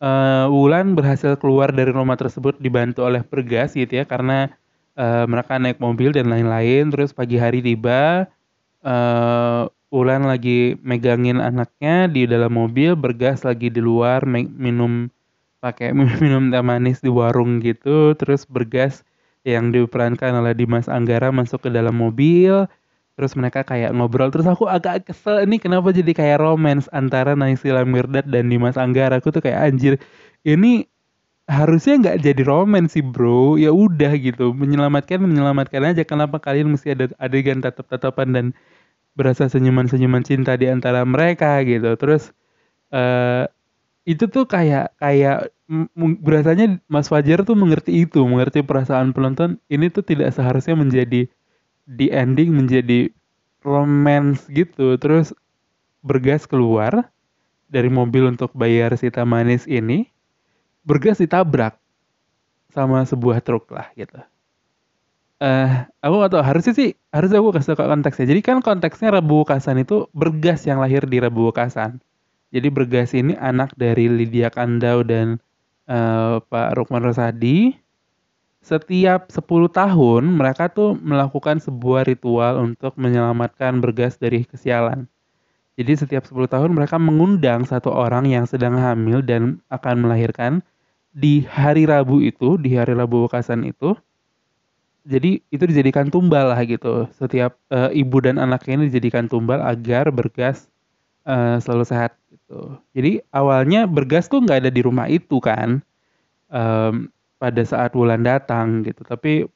[0.00, 4.50] uh, Wulan berhasil keluar dari rumah tersebut dibantu oleh Bergas gitu ya karena
[4.96, 8.26] uh, mereka naik mobil dan lain-lain terus pagi hari tiba
[8.82, 15.10] uh, Wulan lagi megangin anaknya di dalam mobil Bergas lagi di luar minum
[15.60, 19.04] pakai minum teh manis di warung gitu terus Bergas
[19.44, 22.68] yang diperankan oleh Dimas Anggara masuk ke dalam mobil
[23.20, 27.84] terus mereka kayak ngobrol terus aku agak kesel ini kenapa jadi kayak romance antara Naysila
[27.84, 29.20] Mirdad dan Dimas Anggara?
[29.20, 30.00] Aku tuh kayak anjir
[30.48, 30.88] ini
[31.50, 33.58] harusnya nggak jadi romance sih bro.
[33.58, 34.54] Ya udah gitu.
[34.54, 36.06] Menyelamatkan menyelamatkan aja.
[36.06, 38.46] Kenapa kalian mesti ada adegan tatap-tatapan dan
[39.18, 41.58] berasa senyuman-senyuman cinta di antara mereka?
[41.66, 41.90] Gitu.
[41.98, 42.30] Terus
[42.94, 43.44] uh,
[44.06, 45.52] itu tuh kayak kayak
[46.22, 49.58] berasanya Mas Fajar tuh mengerti itu mengerti perasaan penonton.
[49.66, 51.26] Ini tuh tidak seharusnya menjadi
[51.90, 53.10] di ending menjadi
[53.66, 55.34] romance gitu terus
[56.06, 57.10] bergas keluar
[57.66, 60.06] dari mobil untuk bayar si manis ini
[60.86, 61.74] bergas ditabrak
[62.70, 64.22] sama sebuah truk lah gitu.
[65.42, 68.30] Eh uh, aku gak tau harusnya sih harus aku kasih tau konteksnya.
[68.30, 71.98] Jadi kan konteksnya Rabu Kasan itu bergas yang lahir di Rabu Kasan
[72.50, 75.38] jadi bergas ini anak dari Lydia Kandau dan
[75.86, 77.78] uh, Pak Rukman Rosadi
[78.60, 85.08] setiap 10 tahun mereka tuh melakukan sebuah ritual untuk menyelamatkan bergas dari kesialan.
[85.80, 90.60] Jadi setiap 10 tahun mereka mengundang satu orang yang sedang hamil dan akan melahirkan
[91.16, 93.96] di hari Rabu itu, di hari Rabu Wekasan itu.
[95.08, 97.08] Jadi itu dijadikan tumbal lah gitu.
[97.16, 100.68] Setiap uh, ibu dan anaknya ini dijadikan tumbal agar bergas
[101.24, 102.76] uh, selalu sehat gitu.
[102.92, 105.80] Jadi awalnya bergas tuh nggak ada di rumah itu kan.
[106.52, 107.08] Um,
[107.40, 109.00] pada saat bulan datang gitu.
[109.02, 109.48] Tapi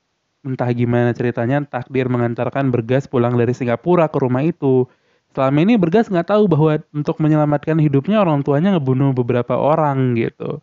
[0.45, 4.89] entah gimana ceritanya takdir mengantarkan bergas pulang dari Singapura ke rumah itu
[5.35, 10.63] selama ini Bergas nggak tahu bahwa untuk menyelamatkan hidupnya orang tuanya ngebunuh beberapa orang gitu.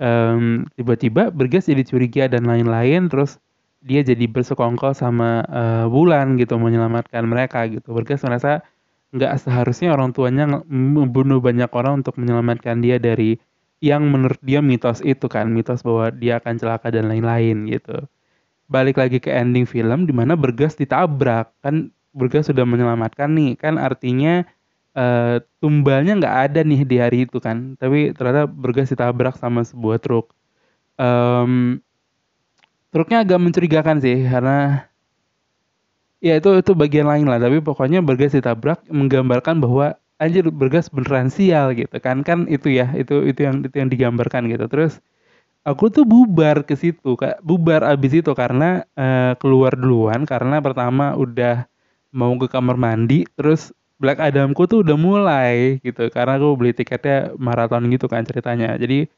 [0.00, 3.36] Um, tiba-tiba Bergas jadi curiga dan lain-lain, terus
[3.84, 7.92] dia jadi bersekongkol sama uh, Bulan gitu menyelamatkan mereka gitu.
[7.92, 8.64] Bergas merasa
[9.12, 13.36] nggak seharusnya orang tuanya membunuh banyak orang untuk menyelamatkan dia dari
[13.84, 18.08] yang menurut dia mitos itu kan, mitos bahwa dia akan celaka dan lain-lain gitu.
[18.66, 21.52] Balik lagi ke ending film di mana Bergas ditabrak.
[21.62, 23.60] Kan Burga sudah menyelamatkan nih.
[23.60, 24.42] Kan artinya
[24.96, 27.76] uh, tumbalnya nggak ada nih di hari itu kan.
[27.76, 30.32] Tapi ternyata Burga ditabrak sama sebuah truk.
[30.96, 31.84] Um,
[32.88, 34.88] truknya agak mencurigakan sih karena
[36.24, 37.36] ya itu itu bagian lain lah.
[37.36, 42.22] Tapi pokoknya Bergas ditabrak menggambarkan bahwa anjir Bergas beneran sial gitu kan.
[42.26, 44.66] Kan itu ya itu itu yang itu yang digambarkan gitu.
[44.68, 45.00] Terus
[45.66, 47.40] aku tuh bubar ke situ kak.
[47.44, 51.68] Bubar abis itu karena uh, keluar duluan karena pertama udah
[52.14, 56.08] mau ke kamar mandi terus Black Adamku tuh udah mulai gitu.
[56.12, 58.76] Karena aku beli tiketnya maraton gitu kan ceritanya.
[58.76, 59.08] Jadi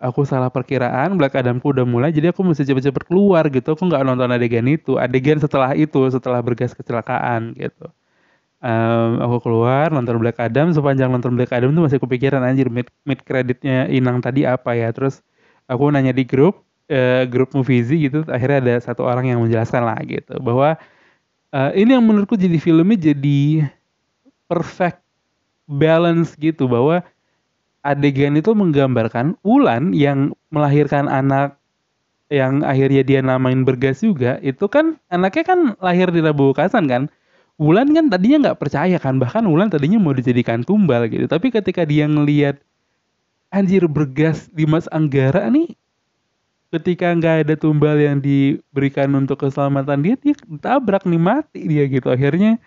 [0.00, 3.76] aku salah perkiraan Black Adamku udah mulai jadi aku mesti cepet-cepet keluar gitu.
[3.76, 7.88] Aku nggak nonton adegan itu adegan setelah itu setelah bergas kecelakaan gitu
[8.64, 10.72] um, aku keluar nonton Black Adam.
[10.72, 14.88] Sepanjang nonton Black Adam tuh masih kepikiran anjir mid, mid kreditnya Inang tadi apa ya?
[14.96, 15.20] Terus
[15.68, 19.98] aku nanya di grup uh, grup Moviesy gitu akhirnya ada satu orang yang menjelaskan lah
[20.04, 20.76] gitu bahwa
[21.52, 23.68] uh, ini yang menurutku jadi filmnya jadi
[24.48, 25.00] perfect
[25.64, 27.00] balance gitu bahwa
[27.84, 31.56] adegan itu menggambarkan Ulan yang melahirkan anak
[32.32, 37.12] yang akhirnya dia namain Bergas juga itu kan anaknya kan lahir di Rabu Kasan kan
[37.54, 41.30] Ulan kan tadinya nggak percaya kan bahkan Ulan tadinya mau dijadikan tumbal gitu.
[41.30, 42.58] Tapi ketika dia ngelihat
[43.54, 45.78] anjir Bergas di Mas Anggara nih
[46.74, 52.10] ketika nggak ada tumbal yang diberikan untuk keselamatan dia dia tabrak nih mati dia gitu.
[52.10, 52.58] Akhirnya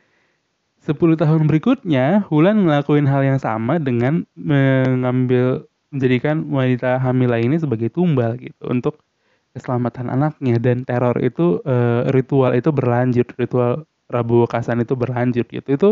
[0.80, 7.92] 10 tahun berikutnya Hulan ngelakuin hal yang sama dengan mengambil menjadikan wanita hamil lainnya sebagai
[7.92, 9.04] tumbal gitu untuk
[9.52, 10.56] keselamatan anaknya.
[10.64, 15.90] Dan teror itu e, ritual itu berlanjut ritual Rabu Kasan itu berlanjut gitu itu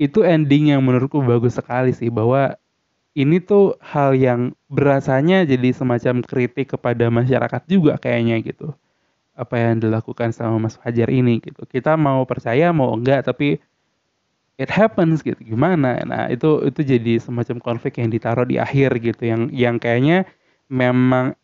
[0.00, 2.58] itu ending yang menurutku bagus sekali sih bahwa
[3.12, 8.72] ini tuh hal yang berasanya jadi semacam kritik kepada masyarakat juga kayaknya gitu.
[9.36, 11.68] Apa yang dilakukan sama Mas Fajar ini gitu.
[11.68, 13.60] Kita mau percaya mau enggak tapi
[14.56, 15.36] it happens gitu.
[15.44, 16.00] Gimana?
[16.08, 20.24] Nah, itu itu jadi semacam konflik yang ditaruh di akhir gitu yang yang kayaknya
[20.72, 21.36] memang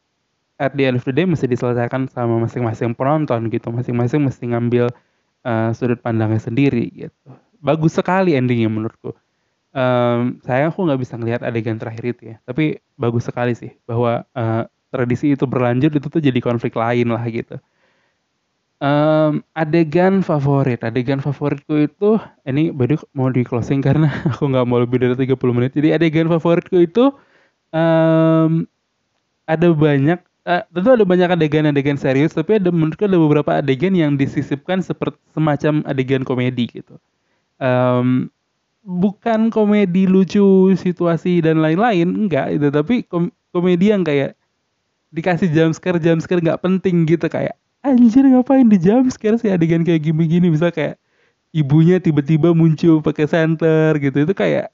[0.57, 3.69] at the end of the day mesti diselesaikan sama masing-masing penonton gitu.
[3.69, 4.89] Masing-masing mesti ngambil
[5.45, 7.29] uh, sudut pandangnya sendiri gitu.
[7.59, 9.15] Bagus sekali endingnya menurutku.
[9.75, 12.37] Um, saya aku nggak bisa ngelihat adegan terakhir itu ya.
[12.47, 17.23] Tapi bagus sekali sih bahwa uh, tradisi itu berlanjut itu tuh jadi konflik lain lah
[17.29, 17.61] gitu.
[18.79, 20.87] Um, adegan favorit.
[20.87, 25.35] Adegan favoritku itu ini baru mau di closing karena aku nggak mau lebih dari 30
[25.57, 25.75] menit.
[25.75, 27.11] Jadi adegan favoritku itu
[27.75, 28.65] um,
[29.49, 34.17] ada banyak uh, tentu ada banyak adegan-adegan serius tapi ada menurutku ada beberapa adegan yang
[34.17, 36.97] disisipkan seperti semacam adegan komedi gitu.
[37.61, 38.33] Um,
[38.89, 44.33] bukan komedi lucu situasi dan lain-lain enggak itu tapi kom komedi yang kayak
[45.13, 49.53] dikasih jump scare jump scare nggak penting gitu kayak anjir ngapain di jump scare sih
[49.53, 50.49] adegan kayak gini-gini?
[50.49, 50.97] Bisa kayak
[51.53, 54.73] ibunya tiba-tiba muncul pakai center gitu itu kayak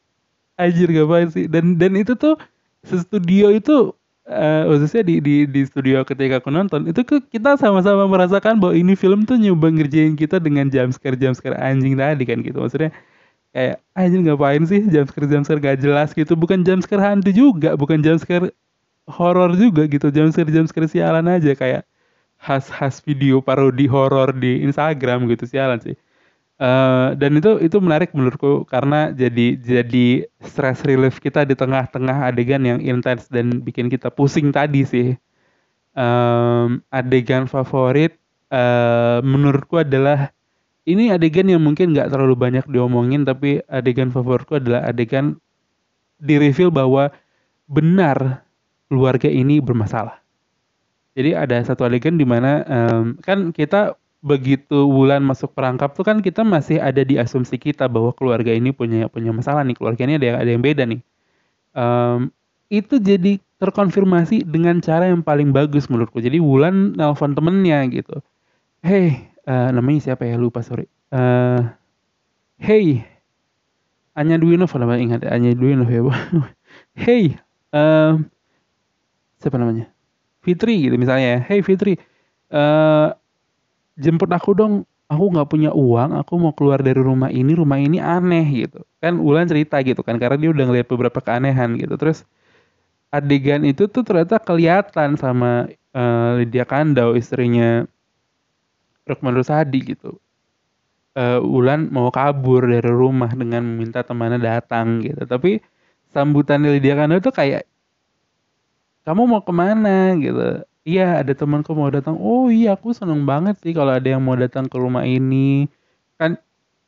[0.59, 1.51] anjir ngapain sih?
[1.51, 2.39] Dan dan itu tuh
[2.85, 3.95] studio itu
[4.29, 8.97] uh, khususnya di, di di studio ketika aku nonton itu kita sama-sama merasakan bahwa ini
[8.97, 12.59] film tuh nyoba ngerjain kita dengan jump scare jump scare anjing tadi kan gitu.
[12.61, 12.91] Maksudnya
[13.55, 16.33] kayak anjir ngapain sih jam scare jam scare gak jelas gitu?
[16.37, 18.53] Bukan jam scare hantu juga bukan jam scare
[19.09, 20.09] horor juga gitu.
[20.13, 21.83] Jam scare jam scare sialan aja kayak
[22.41, 25.97] khas-khas video parodi horor di Instagram gitu sialan sih
[26.59, 32.63] uh, dan itu itu menarik menurutku karena jadi jadi stress relief kita di tengah-tengah adegan
[32.63, 35.09] yang intens dan bikin kita pusing tadi sih
[35.95, 38.19] um, adegan favorit
[38.51, 40.31] uh, menurutku adalah
[40.85, 45.41] ini adegan yang mungkin nggak terlalu banyak diomongin tapi adegan favoritku adalah adegan
[46.21, 47.09] di reveal bahwa
[47.65, 48.45] benar
[48.93, 50.21] keluarga ini bermasalah.
[51.15, 56.25] Jadi ada satu adegan di mana um, kan kita begitu Wulan masuk perangkap tuh kan
[56.25, 59.77] kita masih ada di asumsi kita bahwa keluarga ini punya punya masalah nih.
[59.77, 61.01] Keluarga ini ada yang ada yang beda nih.
[61.77, 62.33] Um,
[62.73, 66.25] itu jadi terkonfirmasi dengan cara yang paling bagus menurutku.
[66.25, 68.25] Jadi Wulan nelfon temennya gitu.
[68.81, 70.41] Hey uh, namanya siapa ya?
[70.41, 70.89] Lupa sorry.
[71.13, 71.61] Uh,
[72.57, 73.05] hey
[74.17, 76.01] Anya Dwinov nama ingat Anya Dwinov ya
[77.05, 77.37] hey
[77.77, 78.17] uh,
[79.37, 79.93] siapa namanya?
[80.41, 81.39] Fitri gitu misalnya ya.
[81.45, 82.01] Hey Fitri
[82.49, 83.13] uh,
[83.99, 84.75] jemput aku dong
[85.07, 88.81] aku nggak punya uang aku mau keluar dari rumah ini rumah ini aneh gitu.
[88.99, 91.95] Kan Ulan cerita gitu kan karena dia udah ngeliat beberapa keanehan gitu.
[92.01, 92.27] Terus
[93.15, 97.87] adegan itu tuh ternyata kelihatan sama uh, Lydia Kandau istrinya
[99.07, 100.19] Rukman Rusadi gitu.
[101.15, 105.23] Uh, Ulan mau kabur dari rumah dengan meminta temannya datang gitu.
[105.23, 105.63] Tapi
[106.11, 107.69] sambutan Lydia Kandau tuh kayak
[109.05, 110.17] kamu mau ke mana?
[110.17, 112.17] gitu iya ada temanku mau datang.
[112.21, 115.69] Oh iya aku seneng banget sih kalau ada yang mau datang ke rumah ini.
[116.21, 116.39] Kan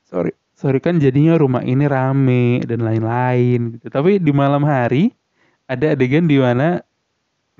[0.06, 0.32] sorry.
[0.56, 3.92] sorry kan jadinya rumah ini rame dan lain-lain gitu.
[3.92, 5.12] Tapi di malam hari
[5.68, 6.80] ada adegan di mana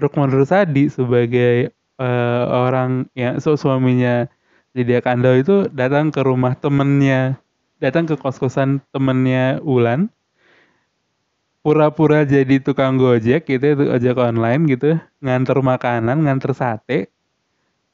[0.01, 4.29] Rukman Rusadi sebagai uh, orang yang so suaminya
[4.77, 7.41] Lydia Kandau itu datang ke rumah temennya
[7.81, 10.09] datang ke kos-kosan temennya Ulan
[11.67, 17.11] pura-pura jadi tukang gojek gitu itu ojek online gitu nganter makanan nganter sate.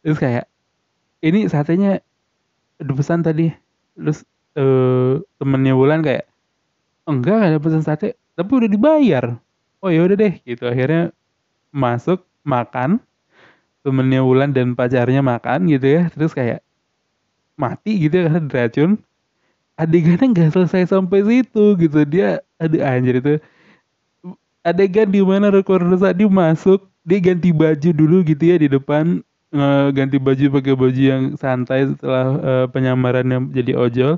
[0.04, 0.44] Terus kayak
[1.24, 2.04] ini satenya
[2.84, 3.48] udah pesan tadi.
[3.96, 4.28] Terus
[4.60, 6.28] uh, temennya bulan kayak
[7.08, 9.40] enggak gak ada pesan sate tapi udah dibayar.
[9.80, 10.68] Oh ya udah deh gitu.
[10.68, 11.08] Akhirnya
[11.72, 13.00] masuk makan.
[13.88, 16.02] Temennya bulan dan pacarnya makan gitu ya.
[16.12, 16.60] Terus kayak
[17.56, 19.00] mati gitu ya karena diracun.
[19.80, 22.04] Adegannya nggak selesai sampai situ gitu.
[22.04, 23.40] Dia ada anjir itu
[24.62, 29.20] adegan di mana recorder tadi masuk dia ganti baju dulu gitu ya di depan
[29.50, 34.12] uh, ganti baju pakai baju yang santai setelah uh, penyamarannya jadi ojol.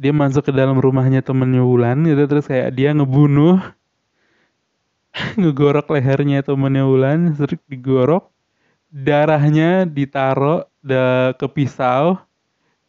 [0.00, 3.58] Dia masuk ke dalam rumahnya temennya Wulan gitu terus kayak dia ngebunuh
[5.40, 8.30] ngegorok lehernya temennya Wulan terus digorok
[8.90, 10.66] darahnya ditaro
[11.36, 12.18] ke pisau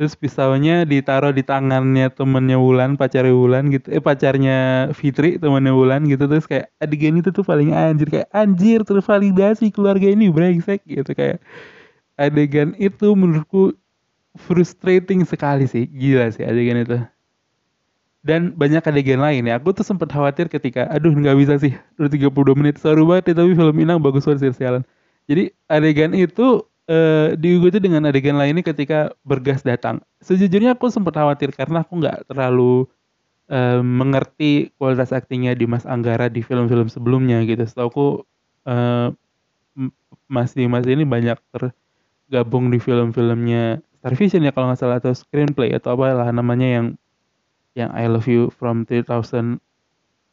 [0.01, 3.85] terus pisaunya ditaruh di tangannya temennya Wulan pacarnya Wulan gitu.
[3.93, 6.25] Eh pacarnya Fitri temennya Wulan gitu.
[6.25, 8.09] Terus kayak adegan itu tuh paling anjir.
[8.09, 10.81] Kayak anjir tervalidasi keluarga ini brengsek.
[10.89, 11.37] Gitu kayak
[12.17, 13.77] adegan itu menurutku
[14.41, 15.85] frustrating sekali sih.
[15.85, 16.97] Gila sih adegan itu.
[18.25, 19.61] Dan banyak adegan lain ya.
[19.61, 21.77] Aku tuh sempat khawatir ketika aduh nggak bisa sih.
[22.01, 22.81] Udah 32 menit.
[22.81, 24.81] Seru banget ya, tapi film Inang bagus banget sih sialan.
[25.29, 30.03] Jadi adegan itu uh, diikuti dengan adegan lainnya ketika bergas datang.
[30.19, 32.85] Sejujurnya aku sempat khawatir karena aku nggak terlalu
[33.47, 37.63] uh, mengerti kualitas aktingnya di Mas Anggara di film-film sebelumnya gitu.
[37.63, 38.07] Setahu aku
[38.67, 39.09] uh,
[40.27, 45.93] Mas Dimas ini banyak tergabung di film-filmnya Starvision ya kalau nggak salah atau screenplay atau
[45.93, 46.87] apalah namanya yang
[47.77, 49.61] yang I Love You from 3000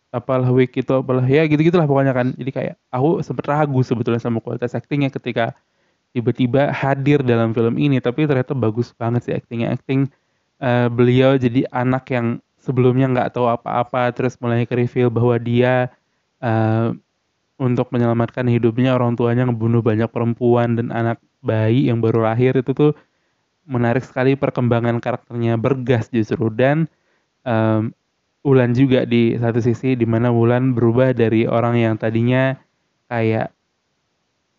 [0.09, 4.17] apalah week itu apalah ya gitu gitulah pokoknya kan jadi kayak aku sempet ragu sebetulnya
[4.17, 5.53] sama kualitas aktingnya ketika
[6.17, 10.09] tiba-tiba hadir dalam film ini tapi ternyata bagus banget sih aktingnya acting
[10.61, 15.93] uh, beliau jadi anak yang sebelumnya nggak tahu apa-apa terus mulai ke reveal bahwa dia
[16.43, 16.93] uh,
[17.59, 22.55] untuk menyelamatkan hidupnya orang tuanya ngebunuh banyak perempuan dan anak bayi yang baru lahir.
[22.55, 22.93] Itu tuh
[23.67, 26.49] menarik sekali perkembangan karakternya bergas justru.
[26.55, 26.87] Dan
[27.43, 27.91] um,
[28.47, 32.55] Ulan juga di satu sisi di mana Ulan berubah dari orang yang tadinya
[33.11, 33.51] kayak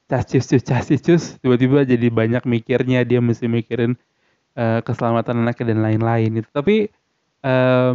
[0.10, 3.93] cacis cus cacis cus tiba-tiba jadi banyak mikirnya dia mesti mikirin
[4.58, 6.89] uh, keselamatan anaknya dan lain-lain itu tapi
[7.45, 7.93] uh,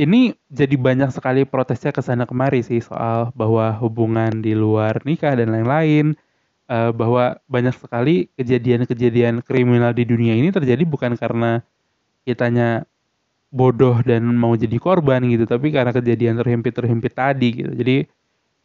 [0.00, 5.36] ini jadi banyak sekali protesnya ke sana kemari sih soal bahwa hubungan di luar nikah
[5.36, 6.16] dan lain-lain
[6.70, 11.60] uh, bahwa banyak sekali kejadian-kejadian kriminal di dunia ini terjadi bukan karena
[12.24, 12.86] kitanya
[13.50, 17.72] bodoh dan mau jadi korban gitu tapi karena kejadian terhimpit-terhimpit tadi gitu.
[17.74, 17.96] Jadi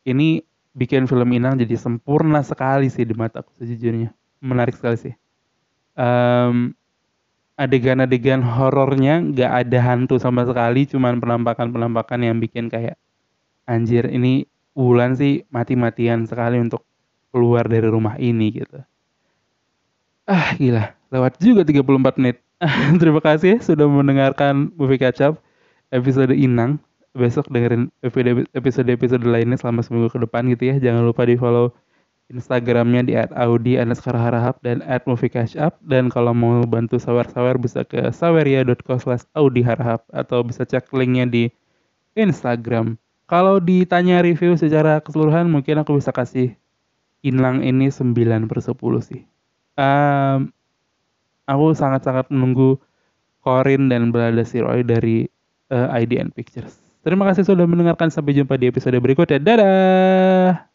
[0.06, 4.11] ini bikin film Inang jadi sempurna sekali sih di mata aku sejujurnya.
[4.43, 5.13] Menarik sekali sih.
[5.95, 6.75] Um,
[7.55, 13.00] adegan-adegan horornya nggak ada hantu sama sekali cuman penampakan-penampakan yang bikin kayak
[13.63, 14.43] anjir ini
[14.75, 16.83] Wulan sih mati-matian sekali untuk
[17.31, 18.83] keluar dari rumah ini gitu.
[20.27, 20.91] Ah gila.
[21.15, 22.43] Lewat juga 34 menit.
[23.02, 25.39] Terima kasih sudah mendengarkan movie up
[25.95, 26.83] episode Inang
[27.15, 27.89] besok dengerin
[28.51, 30.75] episode-episode lainnya selama seminggu ke depan gitu ya.
[30.77, 31.71] Jangan lupa di follow
[32.25, 39.29] Instagramnya di @audi harahap dan @moviecashup dan kalau mau bantu sawer-sawer bisa ke saweria.co slash
[39.37, 41.43] audi harahap atau bisa cek linknya di
[42.17, 42.97] Instagram.
[43.25, 46.53] Kalau ditanya review secara keseluruhan mungkin aku bisa kasih
[47.25, 48.13] Inlang ini 9
[48.45, 49.25] per 10 sih.
[49.81, 50.53] Um,
[51.49, 52.77] aku sangat-sangat menunggu
[53.41, 55.25] Corin dan Belada Siroy dari
[55.73, 56.85] uh, IDN Pictures.
[57.06, 58.10] Terima kasih sudah mendengarkan.
[58.10, 59.37] Sampai jumpa di episode berikutnya.
[59.37, 60.75] Dadah!